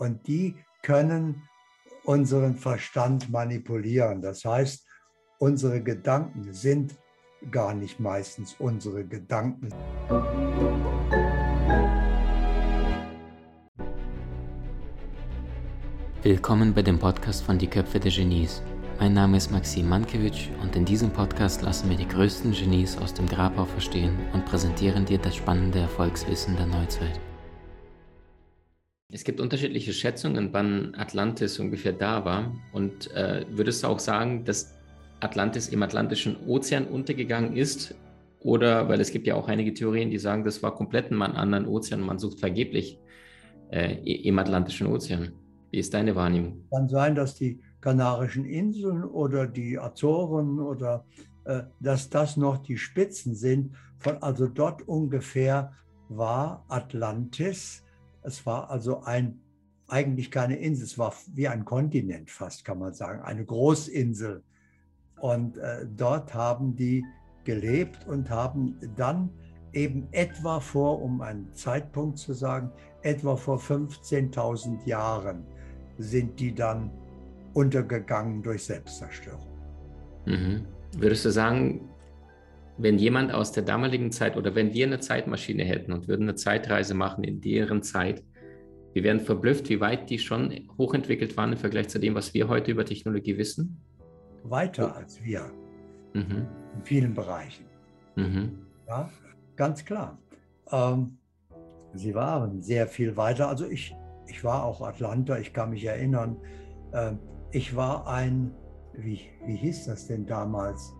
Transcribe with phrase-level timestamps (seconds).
[0.00, 1.42] Und die können
[2.04, 4.22] unseren Verstand manipulieren.
[4.22, 4.86] Das heißt,
[5.38, 6.94] unsere Gedanken sind
[7.50, 9.68] gar nicht meistens unsere Gedanken.
[16.22, 18.62] Willkommen bei dem Podcast von Die Köpfe der Genies.
[18.98, 23.12] Mein Name ist Maxim Mankewitsch und in diesem Podcast lassen wir die größten Genies aus
[23.12, 27.20] dem Grabau verstehen und präsentieren dir das spannende Erfolgswissen der Neuzeit.
[29.12, 32.54] Es gibt unterschiedliche Schätzungen, wann Atlantis ungefähr da war.
[32.72, 34.74] Und äh, würdest du auch sagen, dass
[35.18, 37.96] Atlantis im Atlantischen Ozean untergegangen ist?
[38.40, 41.36] Oder, weil es gibt ja auch einige Theorien, die sagen, das war komplett in einem
[41.36, 42.98] anderen Ozean, man sucht vergeblich
[43.70, 43.96] äh,
[44.28, 45.32] im Atlantischen Ozean.
[45.70, 46.64] Wie ist deine Wahrnehmung?
[46.70, 51.04] Kann sein, dass die Kanarischen Inseln oder die Azoren oder
[51.44, 53.74] äh, dass das noch die Spitzen sind.
[53.98, 55.72] Von, also dort ungefähr
[56.08, 57.84] war Atlantis
[58.22, 59.40] es war also ein,
[59.88, 64.42] eigentlich keine Insel, es war wie ein Kontinent fast, kann man sagen, eine Großinsel.
[65.20, 67.04] Und äh, dort haben die
[67.44, 69.30] gelebt und haben dann
[69.72, 72.70] eben etwa vor, um einen Zeitpunkt zu sagen,
[73.02, 75.44] etwa vor 15.000 Jahren
[75.98, 76.90] sind die dann
[77.54, 79.46] untergegangen durch Selbstzerstörung.
[80.26, 80.66] Mhm.
[80.96, 81.89] Würdest du sagen,
[82.82, 86.34] wenn jemand aus der damaligen Zeit oder wenn wir eine Zeitmaschine hätten und würden eine
[86.34, 88.24] Zeitreise machen in deren Zeit,
[88.94, 92.48] wir wären verblüfft, wie weit die schon hochentwickelt waren im Vergleich zu dem, was wir
[92.48, 93.80] heute über Technologie wissen.
[94.42, 95.52] Weiter als wir.
[96.14, 96.46] Mhm.
[96.74, 97.66] In vielen Bereichen.
[98.16, 98.66] Mhm.
[98.88, 99.10] Ja,
[99.56, 100.18] ganz klar.
[100.72, 101.18] Ähm,
[101.94, 103.48] sie waren sehr viel weiter.
[103.48, 103.94] Also ich,
[104.26, 106.36] ich war auch Atlanta, ich kann mich erinnern.
[106.92, 107.12] Äh,
[107.52, 108.52] ich war ein,
[108.94, 110.94] wie, wie hieß das denn damals?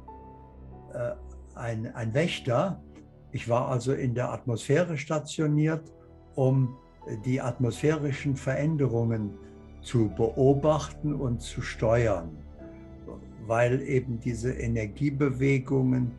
[0.93, 1.13] Äh,
[1.61, 2.83] ein, ein Wächter.
[3.33, 5.93] Ich war also in der Atmosphäre stationiert,
[6.35, 6.77] um
[7.25, 9.39] die atmosphärischen Veränderungen
[9.83, 12.37] zu beobachten und zu steuern,
[13.47, 16.13] weil eben diese Energiebewegungen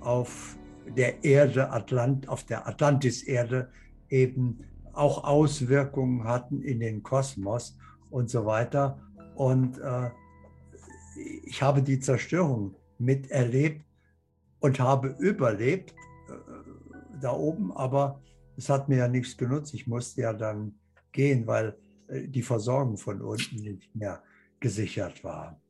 [0.00, 0.56] auf
[0.96, 3.70] der Erde, Atlant, auf der Atlantiserde
[4.08, 4.60] eben
[4.92, 7.76] auch Auswirkungen hatten in den Kosmos
[8.10, 9.00] und so weiter.
[9.34, 10.10] Und äh,
[11.44, 13.87] ich habe die Zerstörung miterlebt
[14.60, 15.92] und habe überlebt
[16.28, 16.32] äh,
[17.20, 18.20] da oben, aber
[18.56, 19.74] es hat mir ja nichts genutzt.
[19.74, 20.78] Ich musste ja dann
[21.12, 21.76] gehen, weil
[22.08, 24.22] äh, die Versorgung von unten nicht mehr
[24.60, 25.60] gesichert war.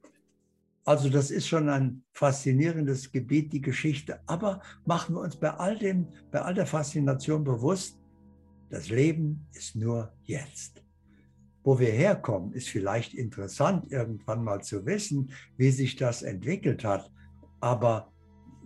[0.84, 4.20] Also das ist schon ein faszinierendes Gebiet, die Geschichte.
[4.26, 7.98] Aber machen wir uns bei all dem, bei all der Faszination bewusst,
[8.70, 10.82] das Leben ist nur jetzt.
[11.62, 17.12] Wo wir herkommen, ist vielleicht interessant, irgendwann mal zu wissen, wie sich das entwickelt hat.
[17.60, 18.10] Aber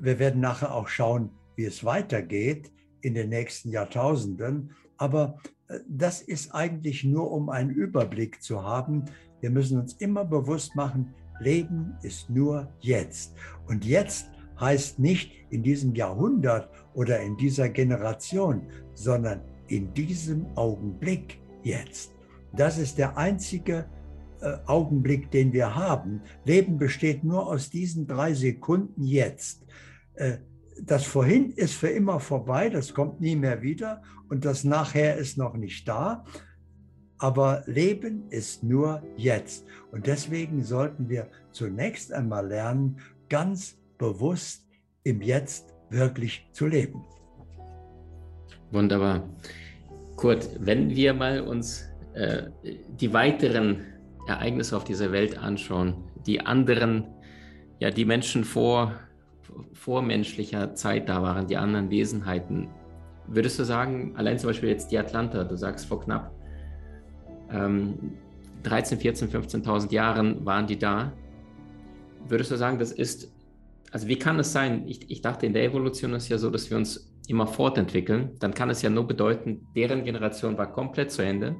[0.02, 4.72] wir werden nachher auch schauen, wie es weitergeht in den nächsten Jahrtausenden.
[4.96, 9.04] Aber äh, das ist eigentlich nur, um einen Überblick zu haben.
[9.40, 13.34] Wir müssen uns immer bewusst machen, Leben ist nur jetzt.
[13.66, 14.30] Und jetzt
[14.60, 18.62] heißt nicht in diesem Jahrhundert oder in dieser Generation,
[18.94, 22.12] sondern in diesem Augenblick jetzt.
[22.52, 23.86] Das ist der einzige
[24.40, 26.20] äh, Augenblick, den wir haben.
[26.44, 29.64] Leben besteht nur aus diesen drei Sekunden jetzt.
[30.14, 30.38] Äh,
[30.80, 35.36] das Vorhin ist für immer vorbei, das kommt nie mehr wieder und das Nachher ist
[35.38, 36.24] noch nicht da.
[37.18, 39.64] Aber Leben ist nur jetzt.
[39.92, 44.66] Und deswegen sollten wir zunächst einmal lernen, ganz bewusst
[45.04, 47.04] im Jetzt wirklich zu leben.
[48.72, 49.28] Wunderbar.
[50.16, 52.50] Kurt, wenn wir mal uns äh,
[53.00, 53.82] die weiteren
[54.26, 55.94] Ereignisse auf dieser Welt anschauen,
[56.26, 57.06] die anderen,
[57.78, 58.94] ja, die Menschen vor
[59.72, 62.68] vormenschlicher Zeit da waren, die anderen Wesenheiten.
[63.26, 66.32] Würdest du sagen, allein zum Beispiel jetzt die Atlanta, du sagst vor knapp
[67.50, 68.12] ähm,
[68.62, 71.12] 13, 14, 15.000 Jahren waren die da.
[72.28, 73.32] Würdest du sagen, das ist,
[73.90, 74.86] also wie kann es sein?
[74.86, 78.32] Ich, ich dachte, in der Evolution ist ja so, dass wir uns immer fortentwickeln.
[78.38, 81.56] Dann kann es ja nur bedeuten, deren Generation war komplett zu Ende.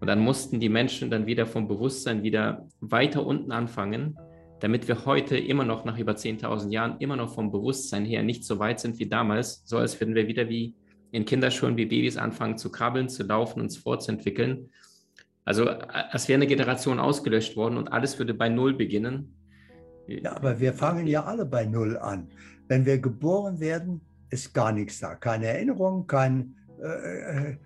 [0.00, 4.16] Und dann mussten die Menschen dann wieder vom Bewusstsein wieder weiter unten anfangen
[4.60, 8.44] damit wir heute immer noch nach über 10.000 Jahren immer noch vom Bewusstsein her nicht
[8.44, 10.74] so weit sind wie damals, so als würden wir wieder wie
[11.12, 14.70] in Kinderschuhen wie Babys anfangen zu krabbeln, zu laufen, uns fortzuentwickeln.
[15.44, 19.36] Also als wäre eine Generation ausgelöscht worden und alles würde bei Null beginnen.
[20.08, 22.28] Ja, aber wir fangen ja alle bei Null an.
[22.68, 24.00] Wenn wir geboren werden,
[24.30, 25.14] ist gar nichts da.
[25.14, 27.56] Keine Erinnerung, kein, äh, äh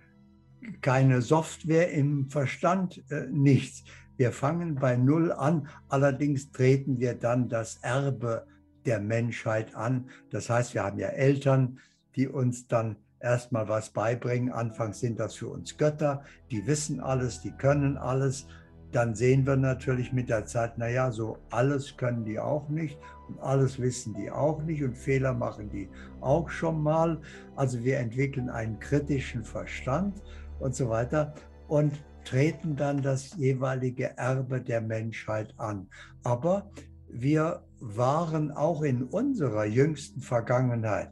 [0.81, 3.83] keine Software im Verstand, äh, nichts.
[4.21, 8.45] Wir fangen bei Null an, allerdings treten wir dann das Erbe
[8.85, 10.11] der Menschheit an.
[10.29, 11.79] Das heißt, wir haben ja Eltern,
[12.15, 14.53] die uns dann erstmal was beibringen.
[14.53, 18.45] Anfangs sind das für uns Götter, die wissen alles, die können alles.
[18.91, 23.39] Dann sehen wir natürlich mit der Zeit, naja, so alles können die auch nicht und
[23.39, 25.89] alles wissen die auch nicht und Fehler machen die
[26.19, 27.19] auch schon mal.
[27.55, 30.21] Also wir entwickeln einen kritischen Verstand
[30.59, 31.33] und so weiter
[31.67, 35.87] und treten dann das jeweilige Erbe der Menschheit an.
[36.23, 36.69] Aber
[37.09, 41.11] wir waren auch in unserer jüngsten Vergangenheit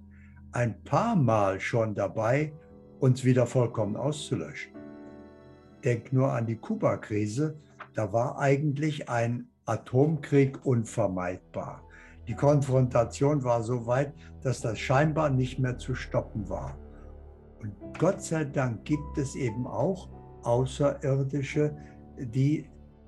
[0.52, 2.54] ein paar Mal schon dabei,
[3.00, 4.74] uns wieder vollkommen auszulöschen.
[5.84, 7.58] Denk nur an die Kuba-Krise,
[7.94, 11.84] da war eigentlich ein Atomkrieg unvermeidbar.
[12.28, 16.78] Die Konfrontation war so weit, dass das scheinbar nicht mehr zu stoppen war.
[17.62, 20.10] Und Gott sei Dank gibt es eben auch
[20.44, 21.76] Außerirdische,
[22.18, 22.66] die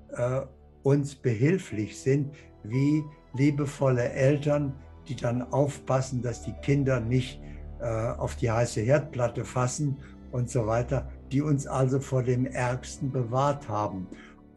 [0.10, 0.42] äh,
[0.84, 4.74] uns behilflich sind, wie liebevolle Eltern,
[5.08, 7.42] die dann aufpassen, dass die Kinder nicht
[7.80, 9.98] äh, auf die heiße Herdplatte fassen
[10.32, 14.08] und so weiter, die uns also vor dem Ärgsten bewahrt haben.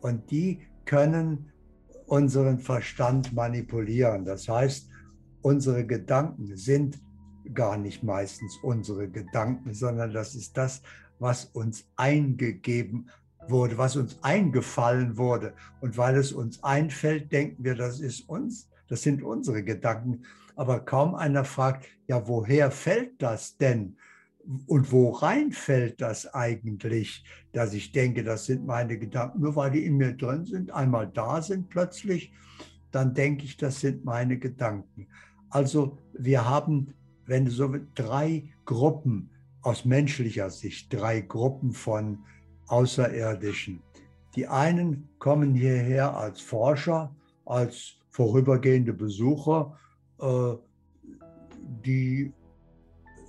[0.00, 1.50] Und die können
[2.06, 4.25] unseren Verstand manipulieren.
[4.25, 4.88] Das heißt,
[5.41, 7.00] unsere Gedanken sind
[7.53, 10.82] gar nicht meistens unsere Gedanken, sondern das ist das,
[11.19, 13.11] was uns eingegeben
[13.49, 15.55] wurde, was uns eingefallen wurde.
[15.81, 20.22] Und weil es uns einfällt, denken wir, das ist uns, das sind unsere Gedanken.
[20.56, 23.96] Aber kaum einer fragt, ja, woher fällt das denn?
[24.66, 29.70] Und wo rein fällt das eigentlich, dass ich denke, das sind meine Gedanken, nur weil
[29.70, 32.32] die in mir drin sind, einmal da sind plötzlich,
[32.90, 35.08] dann denke ich, das sind meine Gedanken.
[35.49, 36.93] Also wir haben,
[37.25, 39.31] wenn so drei Gruppen
[39.64, 42.19] aus menschlicher Sicht, drei Gruppen von
[42.69, 43.82] Außerirdischen.
[44.37, 47.14] Die einen kommen hierher als Forscher,
[47.44, 49.76] als vorübergehende Besucher,
[50.20, 50.55] äh,
[51.84, 52.32] die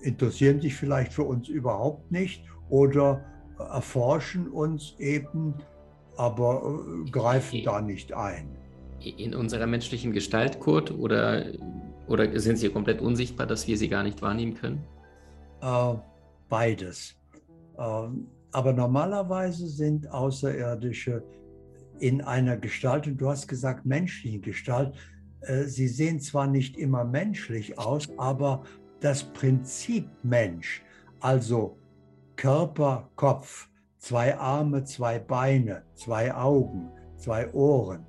[0.02, 3.24] interessieren sich vielleicht für uns überhaupt nicht oder
[3.58, 5.56] erforschen uns eben,
[6.18, 8.58] aber äh, greifen da nicht ein.
[9.00, 11.46] In unserer menschlichen Gestalt, Kurt, oder,
[12.08, 14.84] oder sind sie komplett unsichtbar, dass wir sie gar nicht wahrnehmen können?
[15.62, 15.96] Äh,
[16.50, 17.16] beides.
[17.78, 21.24] Ähm, aber normalerweise sind Außerirdische
[22.00, 24.96] in einer Gestalt, und du hast gesagt menschliche Gestalt,
[25.42, 28.64] äh, sie sehen zwar nicht immer menschlich aus, aber
[29.00, 30.84] das Prinzip Mensch,
[31.20, 31.78] also
[32.36, 38.06] Körper, Kopf, zwei Arme, zwei Beine, zwei Augen, zwei Ohren,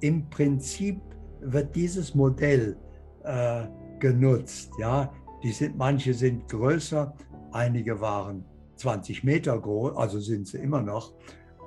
[0.00, 1.00] im Prinzip
[1.40, 2.76] wird dieses Modell
[3.24, 3.66] äh,
[3.98, 4.70] genutzt.
[4.78, 7.14] Ja, die sind, manche sind größer,
[7.52, 8.44] einige waren
[8.76, 11.12] 20 Meter groß, also sind sie immer noch.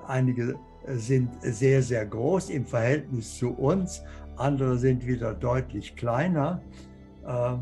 [0.08, 0.56] Einige
[0.88, 4.02] sind sehr, sehr groß im Verhältnis zu uns,
[4.36, 6.62] andere sind wieder deutlich kleiner,
[7.26, 7.56] äh,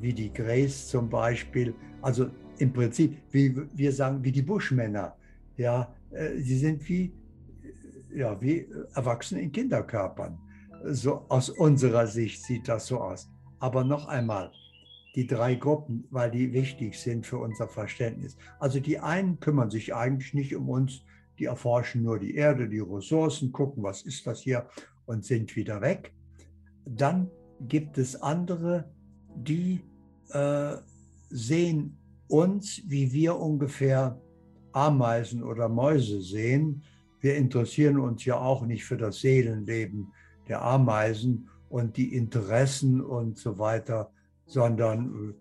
[0.00, 1.74] wie die Grace zum Beispiel.
[2.02, 5.16] Also im Prinzip, wie wir sagen, wie die Buschmänner.
[5.56, 7.12] Ja, äh, sie sind wie,
[8.14, 10.38] ja, wie Erwachsene in Kinderkörpern.
[10.84, 13.30] So aus unserer Sicht sieht das so aus.
[13.60, 14.50] Aber noch einmal,
[15.14, 18.36] die drei Gruppen, weil die wichtig sind für unser Verständnis.
[18.58, 21.04] Also die einen kümmern sich eigentlich nicht um uns,
[21.38, 24.68] die erforschen nur die Erde, die Ressourcen, gucken, was ist das hier
[25.06, 26.14] und sind wieder weg.
[26.84, 27.30] Dann
[27.60, 28.90] gibt es andere,
[29.34, 29.80] die
[30.30, 30.76] äh,
[31.30, 31.98] sehen
[32.28, 34.20] uns, wie wir ungefähr
[34.72, 36.82] Ameisen oder Mäuse sehen.
[37.20, 40.12] Wir interessieren uns ja auch nicht für das Seelenleben
[40.48, 44.10] der Ameisen und die Interessen und so weiter
[44.46, 45.34] sondern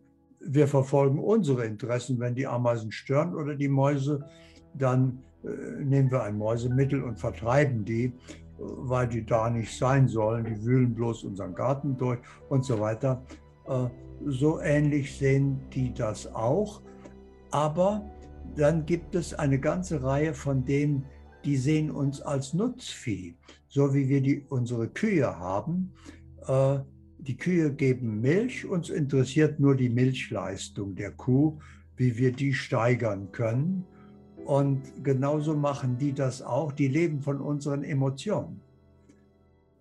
[0.46, 2.20] äh, wir verfolgen unsere Interessen.
[2.20, 4.26] Wenn die Ameisen stören oder die Mäuse,
[4.74, 8.12] dann äh, nehmen wir ein Mäusemittel und vertreiben die, äh,
[8.58, 10.46] weil die da nicht sein sollen.
[10.46, 13.24] Die wühlen bloß unseren Garten durch und so weiter.
[14.26, 16.82] So ähnlich sehen die das auch.
[17.52, 18.04] Aber
[18.56, 21.06] dann gibt es eine ganze Reihe von denen,
[21.46, 25.94] die sehen uns als Nutzvieh, so wie wir die, unsere Kühe haben
[27.22, 31.60] die Kühe geben Milch, uns interessiert nur die Milchleistung der Kuh,
[31.96, 33.86] wie wir die steigern können.
[34.46, 38.60] Und genauso machen die das auch, die leben von unseren Emotionen.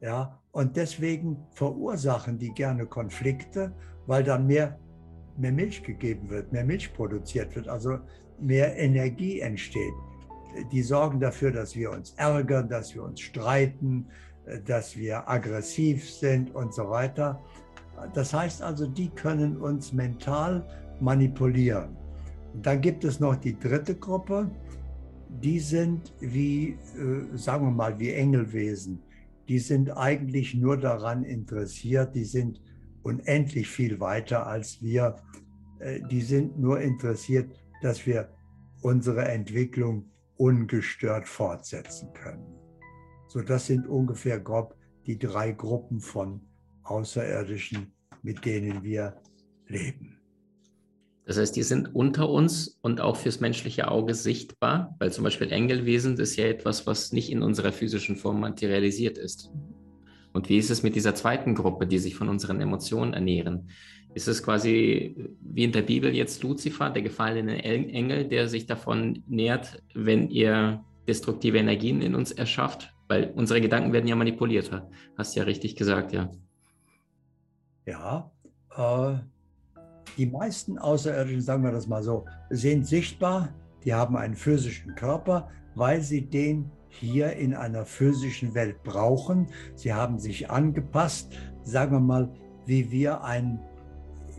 [0.03, 3.73] Ja, und deswegen verursachen die gerne Konflikte,
[4.07, 4.79] weil dann mehr,
[5.39, 7.99] mehr Milch gegeben wird, mehr Milch produziert wird, also
[8.39, 9.95] mehr Energie entsteht.
[10.73, 14.07] Die sorgen dafür, dass wir uns ärgern, dass wir uns streiten,
[14.67, 17.41] dass wir aggressiv sind und so weiter.
[18.15, 20.67] Das heißt also, die können uns mental
[21.01, 21.97] manipulieren.
[22.63, 24.51] Dann gibt es noch die dritte Gruppe,
[25.29, 29.03] die sind wie, äh, sagen wir mal, wie Engelwesen.
[29.49, 32.61] Die sind eigentlich nur daran interessiert, die sind
[33.03, 35.17] unendlich viel weiter als wir,
[35.79, 37.51] äh, die sind nur interessiert,
[37.83, 38.29] dass wir
[38.83, 42.60] unsere Entwicklung ungestört fortsetzen können.
[43.33, 44.75] So, das sind ungefähr grob
[45.07, 46.41] die drei Gruppen von
[46.83, 47.93] Außerirdischen,
[48.25, 49.15] mit denen wir
[49.69, 50.19] leben.
[51.27, 55.53] Das heißt, die sind unter uns und auch fürs menschliche Auge sichtbar, weil zum Beispiel
[55.53, 59.53] Engelwesen ist ja etwas, was nicht in unserer physischen Form materialisiert ist.
[60.33, 63.71] Und wie ist es mit dieser zweiten Gruppe, die sich von unseren Emotionen ernähren?
[64.13, 69.23] Ist es quasi wie in der Bibel jetzt Luzifer, der gefallene Engel, der sich davon
[69.29, 72.93] nährt, wenn ihr destruktive Energien in uns erschafft?
[73.11, 74.71] Weil unsere Gedanken werden ja manipuliert,
[75.19, 76.31] hast ja richtig gesagt, ja.
[77.85, 78.31] Ja,
[78.77, 79.19] äh,
[80.17, 83.53] die meisten Außerirdischen, sagen wir das mal so, sind sichtbar,
[83.85, 89.49] die haben einen physischen Körper, weil sie den hier in einer physischen Welt brauchen.
[89.75, 92.33] Sie haben sich angepasst, sagen wir mal,
[92.67, 93.59] wie wir ein,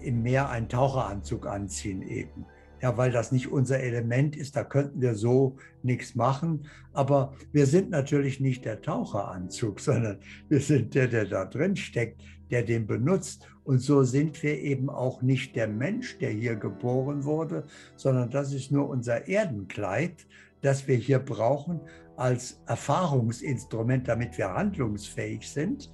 [0.01, 2.45] im Meer einen Taucheranzug anziehen eben.
[2.81, 6.67] Ja, weil das nicht unser Element ist, da könnten wir so nichts machen.
[6.93, 10.19] Aber wir sind natürlich nicht der Taucheranzug, sondern
[10.49, 13.47] wir sind der, der da drin steckt, der den benutzt.
[13.63, 18.53] Und so sind wir eben auch nicht der Mensch, der hier geboren wurde, sondern das
[18.53, 20.27] ist nur unser Erdenkleid,
[20.61, 21.79] das wir hier brauchen
[22.17, 25.91] als Erfahrungsinstrument, damit wir handlungsfähig sind.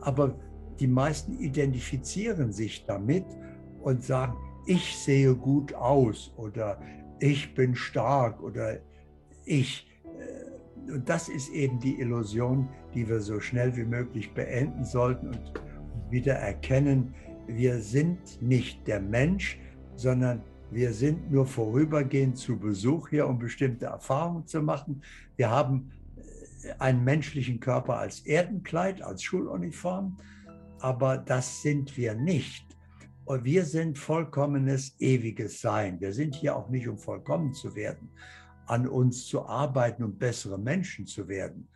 [0.00, 0.38] Aber
[0.78, 3.24] die meisten identifizieren sich damit
[3.82, 4.36] und sagen,
[4.68, 6.78] ich sehe gut aus oder
[7.20, 8.78] ich bin stark oder
[9.46, 9.88] ich.
[10.04, 15.28] Äh, und das ist eben die Illusion, die wir so schnell wie möglich beenden sollten
[15.28, 15.52] und
[16.10, 17.14] wieder erkennen,
[17.46, 19.58] wir sind nicht der Mensch,
[19.96, 25.02] sondern wir sind nur vorübergehend zu Besuch hier, um bestimmte Erfahrungen zu machen.
[25.36, 25.92] Wir haben
[26.62, 30.18] äh, einen menschlichen Körper als Erdenkleid, als Schuluniform,
[30.80, 32.67] aber das sind wir nicht.
[33.28, 36.00] Und wir sind vollkommenes, ewiges Sein.
[36.00, 38.08] Wir sind hier auch nicht, um vollkommen zu werden,
[38.66, 41.68] an uns zu arbeiten, um bessere Menschen zu werden.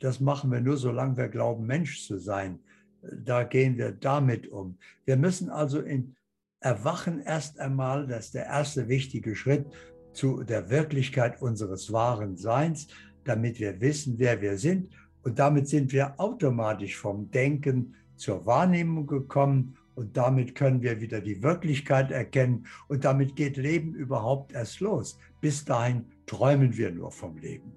[0.00, 2.60] Das machen wir nur, solange wir glauben, Mensch zu sein
[3.02, 4.78] da gehen wir damit um.
[5.04, 6.16] Wir müssen also in
[6.60, 9.66] Erwachen erst einmal, das ist der erste wichtige Schritt
[10.12, 12.88] zu der Wirklichkeit unseres wahren Seins,
[13.24, 14.90] damit wir wissen, wer wir sind.
[15.22, 21.20] Und damit sind wir automatisch vom Denken zur Wahrnehmung gekommen und damit können wir wieder
[21.20, 25.18] die Wirklichkeit erkennen und damit geht Leben überhaupt erst los.
[25.40, 27.72] Bis dahin träumen wir nur vom Leben.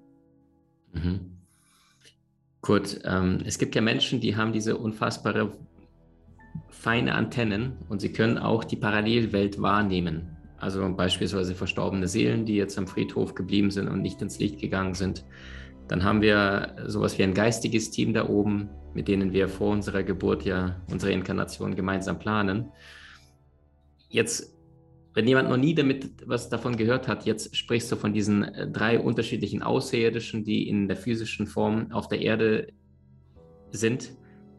[0.92, 1.38] Mhm.
[2.60, 5.50] Kurt, ähm, es gibt ja Menschen, die haben diese unfassbare
[6.68, 10.36] feine Antennen und sie können auch die Parallelwelt wahrnehmen.
[10.58, 14.94] Also beispielsweise verstorbene Seelen, die jetzt am Friedhof geblieben sind und nicht ins Licht gegangen
[14.94, 15.24] sind.
[15.92, 20.02] Dann haben wir sowas wie ein geistiges Team da oben, mit denen wir vor unserer
[20.02, 22.72] Geburt ja unsere Inkarnation gemeinsam planen.
[24.08, 24.56] Jetzt
[25.12, 28.70] wenn jemand noch nie damit was davon gehört hat, jetzt sprichst du von diesen äh,
[28.70, 32.68] drei unterschiedlichen Außerirdischen, die in der physischen Form auf der Erde
[33.70, 34.12] sind,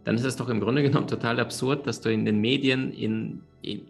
[0.04, 3.42] dann ist es doch im Grunde genommen total absurd, dass du in den Medien, in,
[3.63, 3.88] in,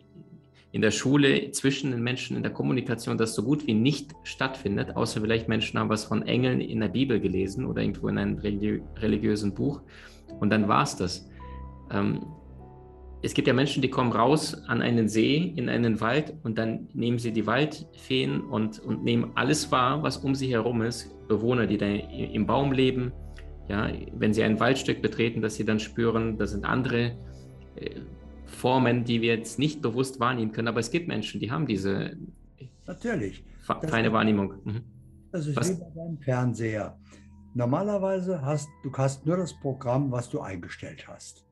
[0.74, 4.96] in der Schule, zwischen den Menschen, in der Kommunikation, das so gut wie nicht stattfindet,
[4.96, 8.40] außer vielleicht Menschen haben was von Engeln in der Bibel gelesen oder irgendwo in einem
[8.40, 9.82] religiösen Buch
[10.40, 11.30] und dann war es das.
[11.92, 12.26] Ähm,
[13.22, 16.90] es gibt ja Menschen, die kommen raus an einen See, in einen Wald und dann
[16.94, 21.16] nehmen sie die Waldfeen und, und nehmen alles wahr, was um sie herum ist.
[21.28, 23.14] Bewohner, die da im Baum leben,
[23.70, 27.16] ja, wenn sie ein Waldstück betreten, dass sie dann spüren, das sind andere
[27.76, 28.02] äh,
[28.54, 30.68] Formen, die wir jetzt nicht bewusst wahrnehmen können.
[30.68, 32.18] Aber es gibt Menschen, die haben diese
[32.86, 33.44] Natürlich.
[33.62, 34.54] feine Wahrnehmung.
[34.64, 34.82] Mhm.
[35.32, 35.70] Das ist was?
[35.72, 36.98] wie bei deinem Fernseher.
[37.56, 41.46] Normalerweise hast du hast nur das Programm, was du eingestellt hast.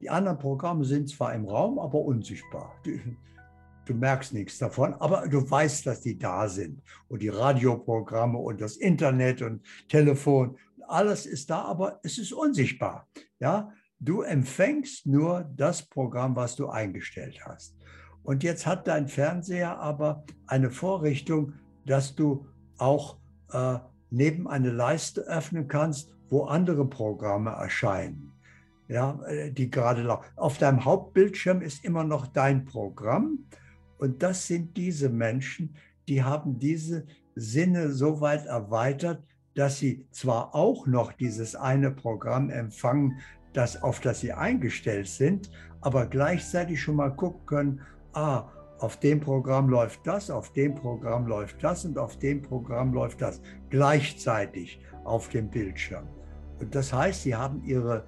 [0.00, 2.74] Die anderen Programme sind zwar im Raum, aber unsichtbar.
[2.84, 2.98] Du,
[3.86, 6.82] du merkst nichts davon, aber du weißt, dass die da sind.
[7.08, 13.08] Und die Radioprogramme und das Internet und Telefon, alles ist da, aber es ist unsichtbar.
[13.40, 17.76] Ja, du empfängst nur das Programm, was du eingestellt hast.
[18.22, 21.54] Und jetzt hat dein Fernseher aber eine Vorrichtung,
[21.86, 23.18] dass du auch
[23.52, 23.78] äh,
[24.10, 28.28] neben eine Leiste öffnen kannst, wo andere Programme erscheinen
[28.88, 30.24] ja, äh, die gerade laufen.
[30.36, 33.44] Auf deinem Hauptbildschirm ist immer noch dein Programm.
[33.98, 35.76] Und das sind diese Menschen,
[36.08, 39.22] die haben diese Sinne so weit erweitert,
[39.54, 43.18] dass sie zwar auch noch dieses eine Programm empfangen,
[43.58, 45.50] das, auf das sie eingestellt sind,
[45.80, 47.80] aber gleichzeitig schon mal gucken können,
[48.12, 48.44] ah,
[48.78, 53.20] auf dem Programm läuft das, auf dem Programm läuft das und auf dem Programm läuft
[53.20, 56.06] das gleichzeitig auf dem Bildschirm.
[56.60, 58.04] Und das heißt, sie haben ihre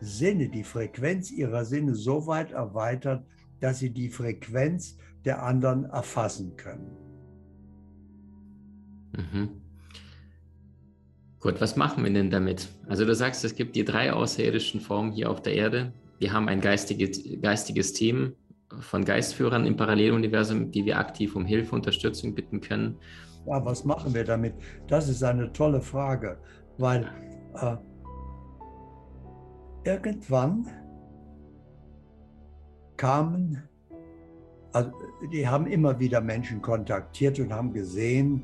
[0.00, 3.26] Sinne, die Frequenz ihrer Sinne so weit erweitert,
[3.60, 4.96] dass sie die Frequenz
[5.26, 6.96] der anderen erfassen können.
[9.12, 9.63] Mhm.
[11.44, 12.70] Gut, was machen wir denn damit?
[12.88, 15.92] Also du sagst, es gibt die drei außerirdischen Formen hier auf der Erde.
[16.18, 18.32] Wir haben ein geistiges, geistiges Team
[18.80, 22.96] von Geistführern im Paralleluniversum, die wir aktiv um Hilfe, Unterstützung bitten können.
[23.46, 24.54] Ja, was machen wir damit?
[24.88, 26.38] Das ist eine tolle Frage,
[26.78, 27.10] weil
[27.60, 27.76] äh,
[29.84, 30.66] irgendwann
[32.96, 33.62] kamen,
[34.72, 34.92] also
[35.30, 38.42] die haben immer wieder Menschen kontaktiert und haben gesehen,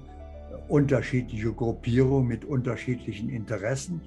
[0.69, 4.01] unterschiedliche Gruppierungen mit unterschiedlichen Interessen.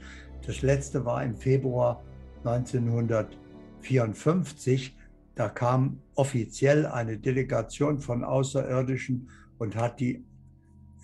[0.45, 2.03] Das letzte war im Februar
[2.43, 4.95] 1954.
[5.35, 10.23] Da kam offiziell eine Delegation von Außerirdischen und hat die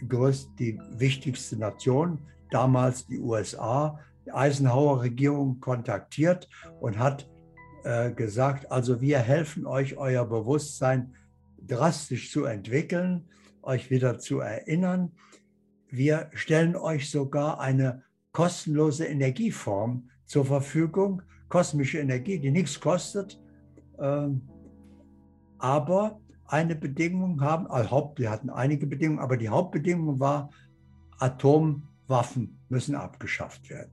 [0.08, 2.20] größte, die wichtigste Nation,
[2.52, 6.48] damals die USA, die Eisenhower-Regierung kontaktiert
[6.80, 7.28] und hat
[7.84, 11.14] äh, gesagt, also wir helfen euch, euer Bewusstsein
[11.66, 13.26] drastisch zu entwickeln,
[13.62, 15.12] euch wieder zu erinnern.
[15.90, 23.42] Wir stellen euch sogar eine kostenlose Energieform zur Verfügung, kosmische Energie, die nichts kostet.
[24.00, 24.42] Ähm,
[25.58, 30.50] aber eine Bedingung haben, also wir hatten einige Bedingungen, aber die Hauptbedingung war,
[31.20, 33.92] Atomwaffen müssen abgeschafft werden.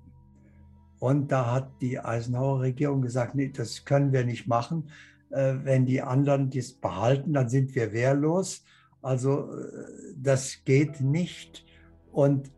[0.98, 4.90] Und da hat die Eisenhower Regierung gesagt, nee, das können wir nicht machen.
[5.30, 8.64] Äh, wenn die anderen dies behalten, dann sind wir wehrlos.
[9.06, 11.64] Also äh, das geht nicht.
[12.10, 12.50] Und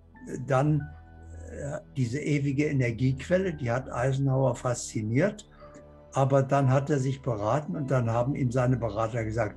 [0.46, 0.80] dann
[1.50, 5.46] äh, diese ewige Energiequelle, die hat Eisenhower fasziniert.
[6.14, 9.56] Aber dann hat er sich beraten und dann haben ihm seine Berater gesagt,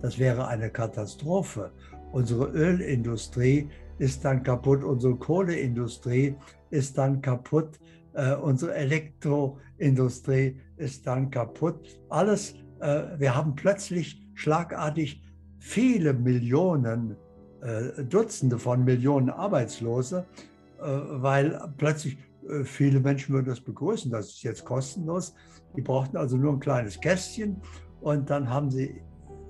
[0.00, 1.70] das wäre eine Katastrophe.
[2.10, 3.68] Unsere Ölindustrie
[3.98, 6.34] ist dann kaputt, unsere Kohleindustrie
[6.70, 7.78] ist dann kaputt,
[8.14, 12.00] äh, unsere Elektroindustrie ist dann kaputt.
[12.08, 15.22] Alles, äh, wir haben plötzlich schlagartig
[15.62, 17.16] viele Millionen,
[17.62, 20.26] äh, Dutzende von Millionen Arbeitslose,
[20.80, 25.34] äh, weil plötzlich äh, viele Menschen würden das begrüßen, das ist jetzt kostenlos.
[25.76, 27.62] Die brauchten also nur ein kleines Kästchen
[28.00, 29.00] und dann haben sie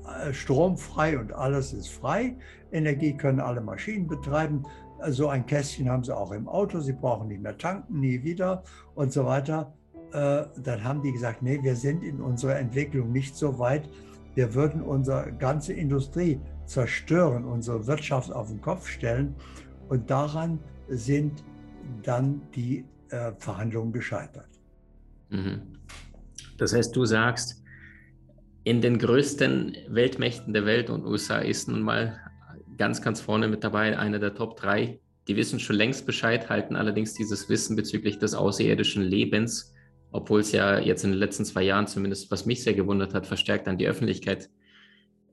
[0.07, 2.37] äh, Strom frei und alles ist frei.
[2.73, 4.65] Energie können alle Maschinen betreiben.
[5.09, 6.79] So ein Kästchen haben sie auch im Auto.
[6.81, 8.63] Sie brauchen nicht mehr tanken, nie wieder
[8.95, 9.73] und so weiter.
[10.13, 13.89] Äh, dann haben die gesagt, nee, wir sind in unserer Entwicklung nicht so weit.
[14.35, 19.35] Wir würden unsere ganze Industrie zerstören, unsere Wirtschaft auf den Kopf stellen.
[19.89, 21.45] Und daran sind
[22.03, 24.49] dann die äh, Verhandlungen gescheitert.
[25.31, 25.79] Mhm.
[26.59, 27.63] Das heißt, du sagst,
[28.65, 32.19] in den größten Weltmächten der Welt und USA ist nun mal
[32.79, 34.99] ganz, ganz vorne mit dabei, einer der Top 3.
[35.29, 39.72] Die wissen schon längst Bescheid, halten allerdings dieses Wissen bezüglich des außerirdischen Lebens,
[40.13, 43.27] obwohl es ja jetzt in den letzten zwei Jahren zumindest, was mich sehr gewundert hat,
[43.27, 44.51] verstärkt an die Öffentlichkeit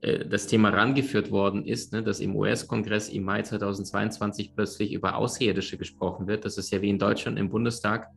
[0.00, 5.16] äh, das Thema rangeführt worden ist, ne, dass im US-Kongress im Mai 2022 plötzlich über
[5.16, 6.44] Außerirdische gesprochen wird.
[6.44, 8.08] Das ist ja wie in Deutschland im Bundestag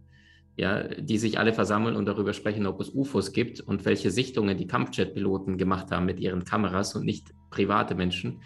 [0.56, 4.58] ja, die sich alle versammeln und darüber sprechen, ob es UFOs gibt und welche Sichtungen
[4.58, 8.42] die Kampfjet-Piloten gemacht haben mit ihren Kameras und nicht private Menschen.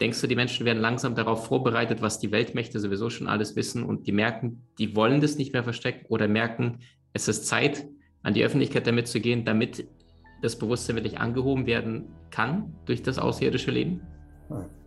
[0.00, 3.84] Denkst du, die Menschen werden langsam darauf vorbereitet, was die Weltmächte sowieso schon alles wissen
[3.84, 6.78] und die merken, die wollen das nicht mehr verstecken oder merken,
[7.14, 7.88] es ist Zeit,
[8.22, 9.88] an die Öffentlichkeit damit zu gehen, damit
[10.42, 14.02] das Bewusstsein wirklich angehoben werden kann durch das außerirdische Leben?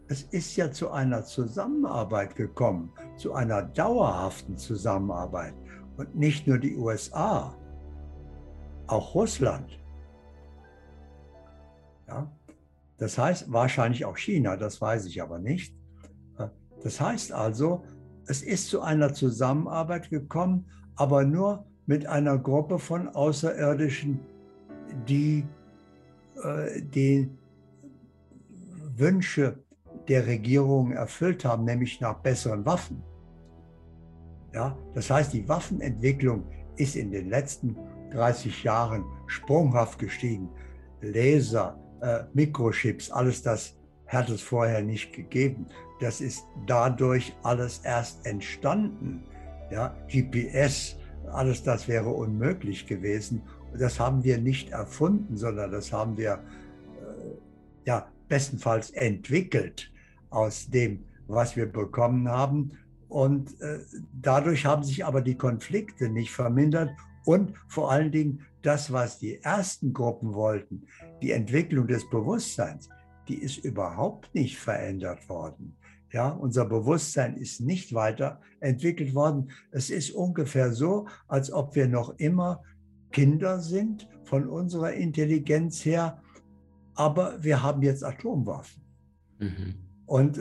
[0.10, 5.56] Es ist ja zu einer Zusammenarbeit gekommen, zu einer dauerhaften Zusammenarbeit.
[5.98, 7.56] Und nicht nur die USA,
[8.88, 9.80] auch Russland.
[12.08, 12.32] Ja?
[12.98, 15.76] Das heißt wahrscheinlich auch China, das weiß ich aber nicht.
[16.84, 17.84] Das heißt also,
[18.28, 24.20] es ist zu einer Zusammenarbeit gekommen, aber nur mit einer Gruppe von Außerirdischen,
[25.08, 25.46] die
[26.44, 27.30] äh, die
[28.96, 29.58] Wünsche
[30.08, 33.02] der Regierung erfüllt haben, nämlich nach besseren Waffen.
[34.54, 36.46] Ja, das heißt, die Waffenentwicklung
[36.78, 37.76] ist in den letzten
[38.12, 40.50] 30 Jahren sprunghaft gestiegen.
[41.02, 45.68] Laser, äh, Mikrochips, alles das hat es vorher nicht gegeben.
[46.00, 49.24] Das ist dadurch alles erst entstanden.
[49.70, 50.96] Ja, GPS,
[51.32, 53.42] alles das wäre unmöglich gewesen.
[53.78, 59.92] Das haben wir nicht erfunden, sondern das haben wir äh, ja, bestenfalls entwickelt
[60.30, 62.72] aus dem, was wir bekommen haben.
[63.10, 63.80] Und äh,
[64.14, 66.92] dadurch haben sich aber die Konflikte nicht vermindert
[67.26, 70.84] und vor allen Dingen das, was die ersten Gruppen wollten,
[71.22, 72.90] die Entwicklung des Bewusstseins,
[73.28, 75.76] die ist überhaupt nicht verändert worden.
[76.12, 79.52] Ja, unser Bewusstsein ist nicht weiterentwickelt worden.
[79.72, 82.64] Es ist ungefähr so, als ob wir noch immer
[83.12, 86.22] Kinder sind von unserer Intelligenz her
[86.98, 88.84] aber wir haben jetzt Atomwaffen.
[89.40, 89.76] Mhm.
[90.06, 90.40] Und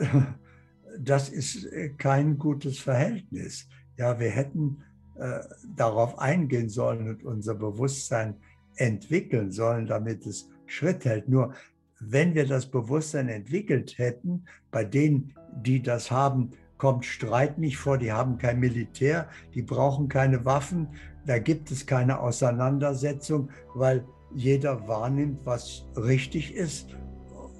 [0.99, 3.69] das ist kein gutes Verhältnis.
[3.95, 4.83] Ja, wir hätten
[5.15, 5.39] äh,
[5.75, 8.35] darauf eingehen sollen und unser Bewusstsein
[8.75, 11.29] entwickeln sollen, damit es Schritt hält.
[11.29, 11.53] Nur
[11.99, 17.97] wenn wir das Bewusstsein entwickelt hätten, bei denen, die das haben, kommt Streit nicht vor,
[17.97, 20.89] die haben kein Militär, die brauchen keine Waffen,
[21.25, 26.95] da gibt es keine Auseinandersetzung, weil jeder wahrnimmt, was richtig ist.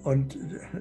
[0.04, 0.38] Und